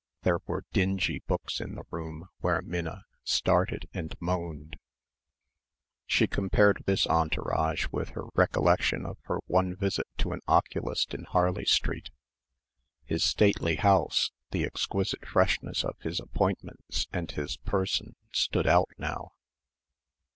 There 0.23 0.39
were 0.47 0.63
dingy 0.73 1.21
books 1.27 1.61
in 1.61 1.75
the 1.75 1.83
room 1.91 2.27
where 2.39 2.63
Minna 2.63 3.03
started 3.23 3.87
and 3.93 4.15
moaned. 4.19 4.77
She 6.07 6.25
compared 6.25 6.81
this 6.87 7.05
entourage 7.05 7.85
with 7.91 8.09
her 8.17 8.23
recollection 8.33 9.05
of 9.05 9.19
her 9.25 9.37
one 9.45 9.75
visit 9.75 10.07
to 10.17 10.31
an 10.31 10.41
oculist 10.47 11.13
in 11.13 11.25
Harley 11.25 11.65
Street. 11.65 12.09
His 13.05 13.23
stately 13.23 13.75
house, 13.75 14.31
the 14.49 14.65
exquisite 14.65 15.27
freshness 15.27 15.83
of 15.85 15.99
his 15.99 16.19
appointments 16.19 17.05
and 17.13 17.29
his 17.29 17.57
person 17.57 18.15
stood 18.31 18.65
out 18.65 18.89
now. 18.97 19.33